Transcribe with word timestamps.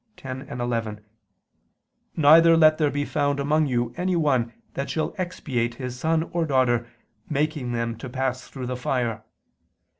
18:10, 0.17 0.59
11): 0.59 1.01
"Neither 2.17 2.57
let 2.57 2.79
there 2.79 2.89
be 2.89 3.05
found 3.05 3.39
among 3.39 3.67
you 3.67 3.93
anyone 3.95 4.51
that 4.73 4.89
shall 4.89 5.13
expiate 5.19 5.75
his 5.75 5.95
son 5.99 6.23
or 6.33 6.43
daughter, 6.43 6.87
making 7.29 7.73
them 7.73 7.95
to 7.97 8.09
pass 8.09 8.47
through 8.47 8.65
the 8.65 8.75
fire 8.75 9.23